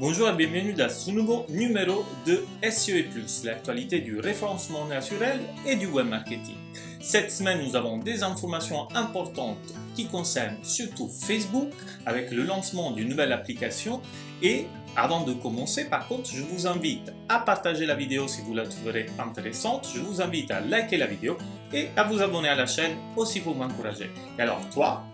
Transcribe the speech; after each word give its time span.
Bonjour 0.00 0.28
et 0.28 0.34
bienvenue 0.34 0.72
dans 0.72 0.90
ce 0.90 1.12
nouveau 1.12 1.46
numéro 1.48 2.04
de 2.26 2.44
SEO+, 2.68 2.94
l'actualité 3.44 4.00
du 4.00 4.18
référencement 4.18 4.86
naturel 4.86 5.38
et 5.64 5.76
du 5.76 5.86
web 5.86 6.08
marketing. 6.08 6.56
Cette 7.00 7.30
semaine, 7.30 7.64
nous 7.64 7.76
avons 7.76 7.98
des 7.98 8.24
informations 8.24 8.88
importantes 8.96 9.72
qui 9.94 10.06
concernent 10.06 10.56
surtout 10.64 11.08
Facebook 11.08 11.70
avec 12.06 12.32
le 12.32 12.42
lancement 12.42 12.90
d'une 12.90 13.08
nouvelle 13.08 13.32
application 13.32 14.02
et 14.42 14.66
avant 14.96 15.22
de 15.22 15.32
commencer, 15.32 15.84
par 15.84 16.08
contre, 16.08 16.28
je 16.28 16.42
vous 16.42 16.66
invite 16.66 17.12
à 17.28 17.38
partager 17.38 17.86
la 17.86 17.94
vidéo 17.94 18.26
si 18.26 18.40
vous 18.40 18.54
la 18.54 18.66
trouverez 18.66 19.06
intéressante. 19.20 19.88
Je 19.94 20.00
vous 20.00 20.20
invite 20.20 20.50
à 20.50 20.58
liker 20.58 20.96
la 20.96 21.06
vidéo 21.06 21.38
et 21.72 21.90
à 21.96 22.02
vous 22.02 22.20
abonner 22.20 22.48
à 22.48 22.56
la 22.56 22.66
chaîne 22.66 22.96
aussi 23.16 23.38
pour 23.38 23.54
m'encourager. 23.54 24.10
Et 24.38 24.42
alors, 24.42 24.60
3, 24.70 25.04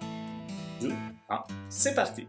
2, 0.80 0.91
1, 1.29 1.45
c'est 1.69 1.95
parti 1.95 2.27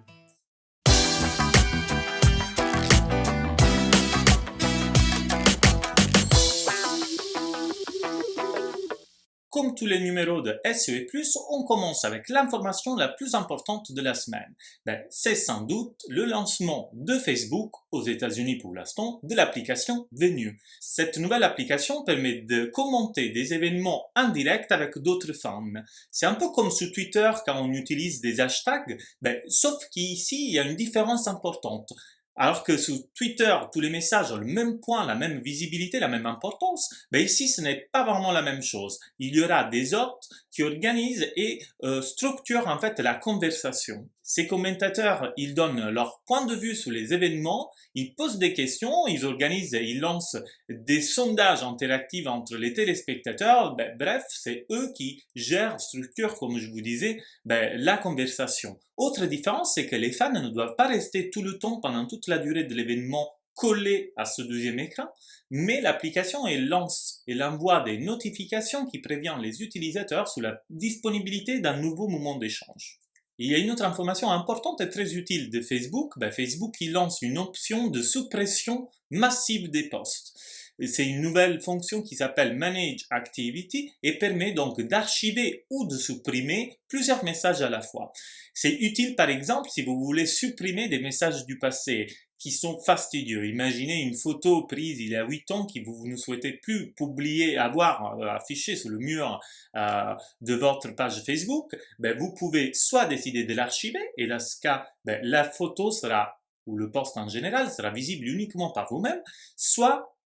Comme 9.61 9.75
tous 9.75 9.85
les 9.85 9.99
numéros 9.99 10.41
de 10.41 10.59
SEO+, 10.73 11.05
on 11.51 11.63
commence 11.65 12.03
avec 12.03 12.29
l'information 12.29 12.95
la 12.95 13.09
plus 13.09 13.35
importante 13.35 13.91
de 13.91 14.01
la 14.01 14.15
semaine. 14.15 14.55
Ben, 14.87 15.03
c'est 15.11 15.35
sans 15.35 15.61
doute 15.61 16.01
le 16.09 16.25
lancement 16.25 16.89
de 16.93 17.13
Facebook 17.19 17.71
aux 17.91 18.03
États-Unis 18.03 18.57
pour 18.57 18.73
l'instant 18.73 19.19
de 19.21 19.35
l'application 19.35 20.07
Venue. 20.13 20.59
Cette 20.79 21.19
nouvelle 21.19 21.43
application 21.43 22.03
permet 22.03 22.41
de 22.41 22.65
commenter 22.73 23.29
des 23.29 23.53
événements 23.53 24.07
en 24.15 24.29
direct 24.29 24.71
avec 24.71 24.97
d'autres 24.97 25.33
femmes. 25.33 25.83
C'est 26.09 26.25
un 26.25 26.33
peu 26.33 26.49
comme 26.49 26.71
sur 26.71 26.91
Twitter 26.91 27.29
quand 27.45 27.61
on 27.61 27.71
utilise 27.71 28.19
des 28.19 28.39
hashtags, 28.39 28.97
ben, 29.21 29.39
sauf 29.47 29.75
qu'ici 29.91 30.47
il 30.47 30.53
y 30.55 30.59
a 30.59 30.63
une 30.63 30.75
différence 30.75 31.27
importante. 31.27 31.93
Alors 32.37 32.63
que 32.63 32.77
sur 32.77 32.95
Twitter, 33.13 33.55
tous 33.73 33.81
les 33.81 33.89
messages 33.89 34.31
ont 34.31 34.37
le 34.37 34.45
même 34.45 34.79
point, 34.79 35.05
la 35.05 35.15
même 35.15 35.41
visibilité, 35.41 35.99
la 35.99 36.07
même 36.07 36.25
importance, 36.25 36.89
ben 37.11 37.23
ici, 37.23 37.47
ce 37.47 37.61
n'est 37.61 37.89
pas 37.91 38.03
vraiment 38.03 38.31
la 38.31 38.41
même 38.41 38.61
chose. 38.61 38.99
Il 39.19 39.35
y 39.35 39.41
aura 39.41 39.65
des 39.65 39.93
hôtes 39.93 40.29
qui 40.49 40.63
organisent 40.63 41.29
et 41.35 41.61
euh, 41.83 42.01
structurent 42.01 42.67
en 42.67 42.79
fait 42.79 42.99
la 42.99 43.15
conversation. 43.15 44.07
Ces 44.23 44.47
commentateurs, 44.47 45.33
ils 45.35 45.55
donnent 45.55 45.89
leur 45.89 46.21
point 46.25 46.45
de 46.45 46.55
vue 46.55 46.75
sur 46.75 46.91
les 46.91 47.13
événements, 47.13 47.71
ils 47.95 48.13
posent 48.13 48.37
des 48.37 48.53
questions, 48.53 49.07
ils 49.07 49.25
organisent, 49.25 49.77
ils 49.81 49.99
lancent 49.99 50.37
des 50.69 51.01
sondages 51.01 51.63
interactifs 51.63 52.27
entre 52.27 52.55
les 52.55 52.73
téléspectateurs. 52.73 53.75
Ben, 53.75 53.95
bref, 53.97 54.23
c'est 54.29 54.65
eux 54.71 54.91
qui 54.95 55.23
gèrent, 55.35 55.81
structurent, 55.81 56.35
comme 56.35 56.59
je 56.59 56.69
vous 56.69 56.81
disais, 56.81 57.21
ben, 57.45 57.71
la 57.77 57.97
conversation. 57.97 58.79
Autre 58.97 59.25
différence, 59.25 59.73
c'est 59.73 59.87
que 59.87 59.95
les 59.95 60.11
fans 60.11 60.31
ne 60.31 60.49
doivent 60.49 60.75
pas 60.75 60.87
rester 60.87 61.29
tout 61.29 61.41
le 61.41 61.57
temps 61.57 61.79
pendant 61.79 62.05
toute 62.05 62.27
la 62.27 62.37
durée 62.37 62.65
de 62.65 62.75
l'événement 62.75 63.27
collé 63.55 64.13
à 64.15 64.25
ce 64.25 64.41
deuxième 64.41 64.79
écran, 64.79 65.05
mais 65.49 65.81
l'application 65.81 66.45
lance 66.47 67.21
et 67.27 67.41
envoie 67.43 67.83
des 67.83 67.97
notifications 67.97 68.85
qui 68.85 68.99
préviennent 68.99 69.41
les 69.41 69.61
utilisateurs 69.61 70.27
sur 70.27 70.41
la 70.41 70.61
disponibilité 70.69 71.59
d'un 71.59 71.77
nouveau 71.77 72.07
moment 72.07 72.37
d'échange. 72.37 72.99
Il 73.43 73.49
y 73.49 73.55
a 73.55 73.57
une 73.57 73.71
autre 73.71 73.83
information 73.83 74.29
importante 74.29 74.81
et 74.81 74.89
très 74.89 75.15
utile 75.15 75.49
de 75.49 75.61
Facebook. 75.61 76.13
Ben, 76.19 76.31
Facebook 76.31 76.75
il 76.79 76.91
lance 76.91 77.23
une 77.23 77.39
option 77.39 77.87
de 77.87 77.99
suppression 77.99 78.87
massive 79.09 79.71
des 79.71 79.89
posts. 79.89 80.39
C'est 80.85 81.07
une 81.07 81.21
nouvelle 81.21 81.59
fonction 81.59 82.03
qui 82.03 82.15
s'appelle 82.15 82.55
Manage 82.55 83.07
Activity 83.09 83.91
et 84.03 84.19
permet 84.19 84.53
donc 84.53 84.79
d'archiver 84.81 85.65
ou 85.71 85.87
de 85.87 85.97
supprimer 85.97 86.77
plusieurs 86.87 87.23
messages 87.23 87.63
à 87.63 87.69
la 87.71 87.81
fois. 87.81 88.13
C'est 88.53 88.73
utile 88.73 89.15
par 89.15 89.31
exemple 89.31 89.71
si 89.71 89.81
vous 89.81 89.99
voulez 89.99 90.27
supprimer 90.27 90.87
des 90.87 90.99
messages 90.99 91.43
du 91.47 91.57
passé 91.57 92.05
qui 92.41 92.51
sont 92.51 92.79
fastidieux. 92.79 93.45
Imaginez 93.45 94.01
une 94.01 94.15
photo 94.15 94.63
prise 94.63 94.99
il 94.99 95.09
y 95.09 95.15
a 95.15 95.23
8 95.23 95.51
ans 95.51 95.65
qui 95.67 95.81
vous 95.81 96.07
ne 96.07 96.15
souhaitez 96.15 96.53
plus 96.53 96.91
publier, 96.93 97.55
avoir 97.55 98.17
euh, 98.19 98.25
affiché 98.25 98.75
sur 98.75 98.89
le 98.89 98.97
mur 98.97 99.39
euh, 99.75 100.15
de 100.41 100.55
votre 100.55 100.89
page 100.89 101.21
Facebook. 101.23 101.75
Ben, 101.99 102.17
vous 102.17 102.33
pouvez 102.33 102.73
soit 102.73 103.05
décider 103.05 103.43
de 103.43 103.53
l'archiver 103.53 104.01
et 104.17 104.25
dans 104.25 104.39
ce 104.39 104.59
cas, 104.59 104.87
ben, 105.05 105.19
la 105.21 105.43
photo 105.43 105.91
sera 105.91 106.41
ou 106.65 106.77
le 106.77 106.89
post 106.89 107.15
en 107.17 107.27
général 107.27 107.69
sera 107.69 107.91
visible 107.91 108.27
uniquement 108.27 108.71
par 108.71 108.87
vous-même, 108.89 109.21
soit 109.55 110.17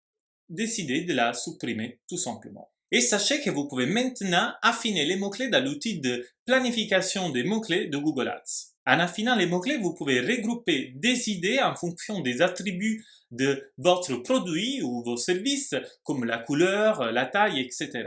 décider 0.48 1.02
de 1.02 1.14
la 1.14 1.34
supprimer 1.34 2.00
tout 2.08 2.18
simplement. 2.18 2.72
Et 2.92 3.02
sachez 3.02 3.42
que 3.42 3.50
vous 3.50 3.68
pouvez 3.68 3.88
maintenant 3.88 4.54
affiner 4.62 5.06
les 5.06 5.18
mots-clés 5.18 5.50
dans 5.50 5.64
l'outil 5.64 6.00
de 6.00 6.26
planification 6.46 7.30
des 7.30 7.44
mots-clés 7.44 7.88
de 7.88 7.98
Google 7.98 8.30
Ads. 8.30 8.75
En 8.88 9.00
affinant 9.00 9.36
les 9.36 9.48
mots-clés, 9.48 9.78
vous 9.78 9.94
pouvez 9.94 10.20
regrouper 10.20 10.94
des 10.96 11.30
idées 11.30 11.60
en 11.60 11.76
fonction 11.76 12.22
des 12.22 12.42
attributs 12.42 13.04
de 13.32 13.72
votre 13.78 14.16
produit 14.18 14.82
ou 14.84 15.04
vos 15.04 15.18
services, 15.18 15.74
comme 16.04 16.24
la 16.24 16.38
couleur, 16.38 17.12
la 17.12 17.26
taille, 17.26 17.60
etc. 17.60 18.04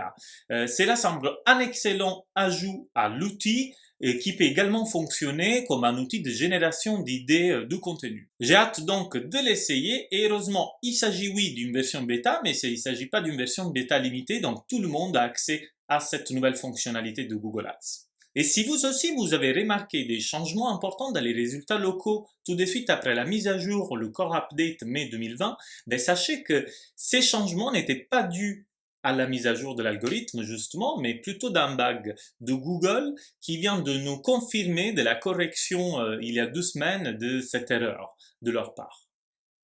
Euh, 0.53 0.67
cela 0.67 0.97
semble 0.97 1.31
un 1.47 1.59
excellent 1.59 2.25
ajout 2.35 2.89
à 2.95 3.09
l'outil 3.09 3.75
qui 4.21 4.37
peut 4.37 4.45
également 4.45 4.87
fonctionner 4.87 5.65
comme 5.65 5.85
un 5.85 5.99
outil 5.99 6.23
de 6.23 6.31
génération 6.31 7.03
d'idées 7.03 7.51
euh, 7.51 7.67
de 7.67 7.77
contenu. 7.77 8.31
J'ai 8.39 8.55
hâte 8.55 8.85
donc 8.85 9.17
de 9.17 9.45
l'essayer 9.45 10.07
et 10.13 10.29
heureusement 10.29 10.73
il 10.83 10.95
s'agit 10.95 11.29
oui 11.29 11.55
d'une 11.55 11.73
version 11.73 12.03
bêta 12.03 12.41
mais 12.45 12.57
il 12.57 12.73
ne 12.73 12.77
s'agit 12.77 13.07
pas 13.07 13.21
d'une 13.21 13.37
version 13.37 13.71
bêta 13.71 13.99
limitée 13.99 14.41
donc 14.41 14.67
tout 14.69 14.81
le 14.81 14.89
monde 14.89 15.17
a 15.17 15.23
accès 15.23 15.69
à 15.89 16.01
cette 16.01 16.31
nouvelle 16.31 16.55
fonctionnalité 16.55 17.25
de 17.25 17.35
Google 17.35 17.67
Ads. 17.67 18.08
Et 18.35 18.43
si 18.43 18.65
vous 18.65 18.85
aussi 18.85 19.15
vous 19.17 19.35
avez 19.35 19.53
remarqué 19.53 20.05
des 20.05 20.21
changements 20.21 20.75
importants 20.75 21.13
dans 21.13 21.21
les 21.21 21.33
résultats 21.33 21.79
locaux 21.79 22.27
tout 22.45 22.55
de 22.55 22.65
suite 22.65 22.91
après 22.91 23.15
la 23.15 23.25
mise 23.25 23.49
à 23.49 23.59
jour, 23.59 23.97
le 23.97 24.09
Core 24.11 24.35
Update 24.35 24.83
mai 24.83 25.09
2020, 25.09 25.57
ben 25.87 25.99
sachez 25.99 26.43
que 26.43 26.67
ces 26.95 27.23
changements 27.23 27.73
n'étaient 27.73 28.07
pas 28.11 28.23
dus 28.23 28.69
à 29.03 29.13
la 29.13 29.27
mise 29.27 29.47
à 29.47 29.55
jour 29.55 29.75
de 29.75 29.83
l'algorithme 29.83 30.43
justement, 30.43 30.99
mais 30.99 31.15
plutôt 31.15 31.51
d'un 31.51 31.75
bug 31.75 32.15
de 32.41 32.53
Google 32.53 33.15
qui 33.41 33.57
vient 33.57 33.81
de 33.81 33.97
nous 33.99 34.19
confirmer 34.21 34.93
de 34.93 35.03
la 35.03 35.15
correction 35.15 36.01
euh, 36.01 36.19
il 36.21 36.35
y 36.35 36.41
a 36.41 36.47
deux 36.47 36.63
semaines 36.63 37.17
de 37.17 37.41
cette 37.41 37.71
erreur 37.71 38.17
de 38.43 38.51
leur 38.51 38.75
part. 38.75 39.08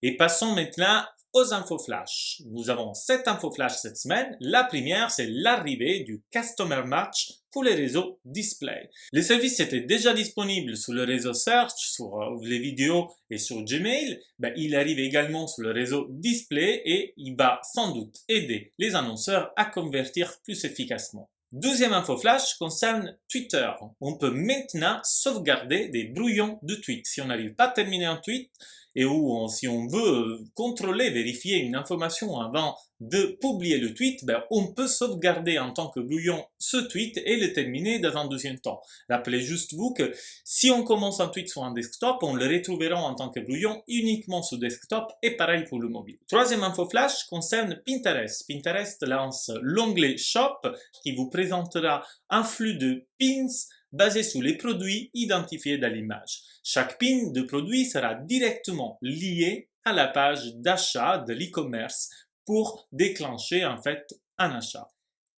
Et 0.06 0.18
passons 0.18 0.54
maintenant 0.54 1.02
aux 1.32 1.54
infos 1.54 1.78
flash. 1.78 2.42
Nous 2.50 2.68
avons 2.68 2.92
sept 2.92 3.26
infos 3.26 3.50
flash 3.50 3.76
cette 3.76 3.96
semaine. 3.96 4.36
La 4.38 4.64
première, 4.64 5.10
c'est 5.10 5.28
l'arrivée 5.30 6.00
du 6.00 6.22
Customer 6.30 6.82
Match 6.84 7.30
pour 7.50 7.64
les 7.64 7.74
réseaux 7.74 8.20
display. 8.26 8.90
Le 9.14 9.22
service 9.22 9.60
était 9.60 9.80
déjà 9.80 10.12
disponible 10.12 10.76
sur 10.76 10.92
le 10.92 11.04
réseau 11.04 11.32
Search, 11.32 11.72
sur 11.76 12.20
euh, 12.20 12.36
les 12.42 12.58
vidéos 12.58 13.10
et 13.30 13.38
sur 13.38 13.62
Gmail. 13.62 14.20
Ben, 14.38 14.52
il 14.56 14.76
arrive 14.76 14.98
également 14.98 15.46
sur 15.46 15.62
le 15.62 15.70
réseau 15.70 16.06
display 16.10 16.82
et 16.84 17.14
il 17.16 17.34
va 17.34 17.62
sans 17.72 17.92
doute 17.92 18.16
aider 18.28 18.74
les 18.78 18.94
annonceurs 18.94 19.52
à 19.56 19.64
convertir 19.64 20.34
plus 20.44 20.66
efficacement. 20.66 21.30
Deuxième 21.50 21.94
info 21.94 22.18
flash 22.18 22.56
concerne 22.58 23.16
Twitter. 23.30 23.70
On 24.02 24.18
peut 24.18 24.32
maintenant 24.32 25.00
sauvegarder 25.02 25.88
des 25.88 26.04
brouillons 26.04 26.58
de 26.62 26.74
tweets. 26.74 27.06
Si 27.06 27.22
on 27.22 27.26
n'arrive 27.26 27.54
pas 27.54 27.68
à 27.68 27.72
terminer 27.72 28.06
un 28.06 28.16
tweet, 28.16 28.50
et 28.94 29.04
où 29.04 29.48
si 29.48 29.68
on 29.68 29.86
veut 29.86 30.38
contrôler, 30.54 31.10
vérifier 31.10 31.58
une 31.58 31.74
information 31.74 32.38
avant 32.40 32.76
de 33.00 33.36
publier 33.40 33.78
le 33.78 33.92
tweet, 33.92 34.24
ben, 34.24 34.42
on 34.50 34.68
peut 34.72 34.86
sauvegarder 34.86 35.58
en 35.58 35.72
tant 35.72 35.88
que 35.88 36.00
brouillon 36.00 36.44
ce 36.58 36.76
tweet 36.76 37.20
et 37.24 37.36
le 37.36 37.52
terminer 37.52 37.98
dans 37.98 38.16
un 38.16 38.28
deuxième 38.28 38.58
temps. 38.58 38.80
Rappelez 39.08 39.40
juste 39.40 39.74
vous 39.74 39.92
que 39.92 40.12
si 40.44 40.70
on 40.70 40.84
commence 40.84 41.20
un 41.20 41.28
tweet 41.28 41.48
sur 41.48 41.64
un 41.64 41.72
desktop, 41.72 42.22
on 42.22 42.34
le 42.34 42.46
retrouvera 42.46 42.96
en 42.96 43.14
tant 43.14 43.30
que 43.30 43.40
brouillon 43.40 43.82
uniquement 43.88 44.42
sur 44.42 44.58
desktop 44.58 45.12
et 45.22 45.32
pareil 45.32 45.64
pour 45.64 45.80
le 45.80 45.88
mobile. 45.88 46.18
Troisième 46.28 46.62
info 46.62 46.88
flash 46.88 47.24
concerne 47.24 47.80
Pinterest. 47.86 48.46
Pinterest 48.48 49.02
lance 49.02 49.50
l'onglet 49.60 50.16
Shop 50.16 50.60
qui 51.02 51.14
vous 51.14 51.28
présentera 51.28 52.04
un 52.30 52.44
flux 52.44 52.76
de 52.76 53.06
pins 53.18 53.46
basé 53.94 54.22
sur 54.22 54.42
les 54.42 54.56
produits 54.56 55.10
identifiés 55.14 55.78
dans 55.78 55.92
l'image. 55.92 56.42
Chaque 56.62 56.98
pin 56.98 57.30
de 57.30 57.42
produit 57.42 57.86
sera 57.86 58.14
directement 58.14 58.98
lié 59.00 59.70
à 59.84 59.92
la 59.92 60.08
page 60.08 60.54
d'achat 60.56 61.18
de 61.18 61.32
l'e-commerce 61.32 62.10
pour 62.44 62.88
déclencher 62.92 63.64
en 63.64 63.80
fait 63.80 64.04
un 64.38 64.50
achat. 64.50 64.88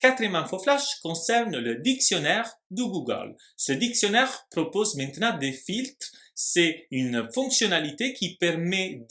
Quatrième 0.01 0.35
info 0.35 0.59
flash 0.59 1.01
concerne 1.03 1.57
le 1.57 1.77
dictionnaire 1.77 2.53
de 2.71 2.83
Google. 2.83 3.37
Ce 3.57 3.73
dictionnaire 3.73 4.47
propose 4.51 4.97
maintenant 4.97 5.37
des 5.39 5.53
filtres. 5.53 6.13
C'est 6.35 6.87
une 6.91 7.27
fonctionnalité 7.33 8.13
qui 8.13 8.37
permet 8.37 9.03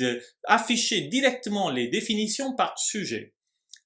d'afficher 0.47 1.01
directement 1.07 1.71
les 1.71 1.87
définitions 1.87 2.55
par 2.55 2.77
sujet. 2.77 3.33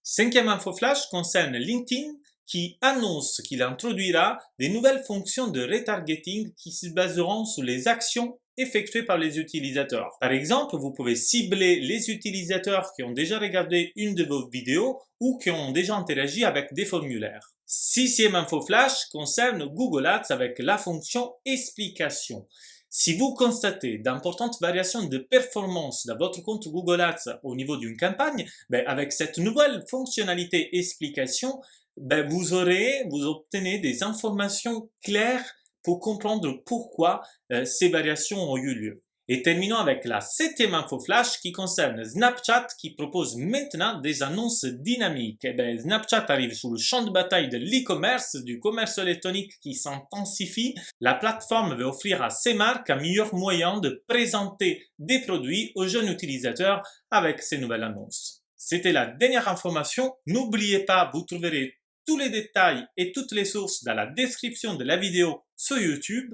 Cinquième 0.04 0.50
info 0.50 0.74
flash 0.74 1.08
concerne 1.10 1.56
LinkedIn 1.56 2.14
qui 2.48 2.78
annonce 2.82 3.42
qu'il 3.42 3.62
introduira 3.62 4.40
des 4.58 4.70
nouvelles 4.70 5.04
fonctions 5.06 5.48
de 5.48 5.62
retargeting 5.62 6.54
qui 6.56 6.72
se 6.72 6.88
baseront 6.88 7.46
sur 7.46 7.64
les 7.64 7.88
actions 7.88 8.40
effectuées 8.58 9.04
par 9.04 9.18
les 9.18 9.38
utilisateurs. 9.38 10.18
Par 10.20 10.32
exemple, 10.32 10.78
vous 10.78 10.92
pouvez 10.92 11.16
cibler 11.16 11.80
les 11.80 12.10
utilisateurs 12.10 12.92
qui 12.96 13.04
ont 13.04 13.12
déjà 13.12 13.38
regardé 13.38 13.92
une 13.96 14.16
de 14.16 14.24
vos 14.24 14.50
vidéos 14.50 15.00
ou 15.20 15.38
qui 15.38 15.52
ont 15.52 15.72
déjà 15.72 15.96
interagi 15.96 16.44
avec 16.44 16.74
des 16.74 16.86
formulaires. 16.86 17.54
Sixième 17.66 18.36
info 18.36 18.62
flash 18.62 19.06
concerne 19.12 19.66
Google 19.66 20.08
Ads 20.08 20.32
avec 20.32 20.58
la 20.60 20.78
fonction 20.78 21.34
explication. 21.46 22.48
Si 22.90 23.16
vous 23.16 23.34
constatez 23.34 23.98
d'importantes 23.98 24.56
variations 24.62 25.04
de 25.04 25.18
performance 25.18 26.08
dans 26.08 26.18
votre 26.18 26.42
compte 26.42 26.68
Google 26.70 27.02
Ads 27.02 27.40
au 27.44 27.56
niveau 27.56 27.78
d'une 27.78 27.98
campagne, 27.98 28.50
ben 28.70 28.84
avec 28.88 29.12
cette 29.12 29.38
nouvelle 29.38 29.84
fonctionnalité 29.90 30.78
explication, 30.78 31.62
ben 31.98 32.28
vous 32.28 32.54
aurez, 32.54 33.04
vous 33.10 33.26
obtenez 33.26 33.80
des 33.80 34.04
informations 34.04 34.90
claires 35.04 35.44
pour 35.84 36.00
comprendre 36.00 36.62
pourquoi 36.66 37.22
euh, 37.52 37.66
ces 37.66 37.90
variations 37.90 38.40
ont 38.40 38.58
eu 38.58 38.76
lieu. 38.76 39.04
Et 39.30 39.42
terminons 39.42 39.76
avec 39.76 40.06
la 40.06 40.22
septième 40.22 40.74
info 40.74 41.02
flash 41.02 41.40
qui 41.42 41.52
concerne 41.52 42.02
Snapchat 42.02 42.68
qui 42.80 42.96
propose 42.96 43.36
maintenant 43.36 44.00
des 44.00 44.24
annonces 44.24 44.64
dynamiques. 44.64 45.44
Eh 45.44 45.52
bien, 45.52 45.78
Snapchat 45.78 46.26
arrive 46.30 46.54
sous 46.54 46.72
le 46.72 46.78
champ 46.78 47.04
de 47.04 47.12
bataille 47.12 47.50
de 47.50 47.58
l'e-commerce, 47.58 48.38
du 48.38 48.60
commerce 48.62 48.98
électronique 49.00 49.52
qui 49.62 49.74
s'intensifie. 49.74 50.76
La 51.02 51.14
plateforme 51.14 51.76
veut 51.76 51.84
offrir 51.84 52.24
à 52.24 52.30
ses 52.30 52.54
marques 52.54 52.90
un 52.90 53.02
meilleur 53.02 53.36
moyen 53.36 53.82
de 53.82 54.02
présenter 54.08 54.86
des 54.98 55.20
produits 55.20 55.74
aux 55.76 55.88
jeunes 55.88 56.08
utilisateurs 56.08 56.82
avec 57.12 57.42
ces 57.42 57.58
nouvelles 57.58 57.84
annonces. 57.84 58.44
C'était 58.56 58.94
la 58.94 59.08
dernière 59.08 59.50
information. 59.50 60.16
N'oubliez 60.26 60.86
pas, 60.86 61.12
vous 61.14 61.24
trouverez 61.24 61.77
tous 62.08 62.18
les 62.18 62.30
détails 62.30 62.88
et 62.96 63.12
toutes 63.12 63.34
les 63.34 63.46
sources 63.46 63.84
dans 63.84 63.94
la 63.94 64.08
description 64.08 64.76
de 64.76 64.84
la 64.84 64.98
vidéo 64.98 65.44
sur 65.56 65.78
YouTube. 65.78 66.34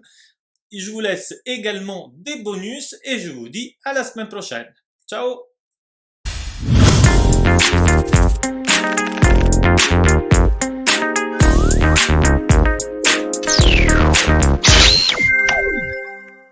Je 0.72 0.90
vous 0.92 1.02
laisse 1.02 1.34
également 1.46 2.14
des 2.16 2.42
bonus 2.42 2.96
et 3.04 3.20
je 3.20 3.32
vous 3.32 3.50
dis 3.50 3.78
à 3.84 3.94
la 3.94 4.04
semaine 4.04 4.30
prochaine. 4.30 4.74
Ciao 5.08 5.42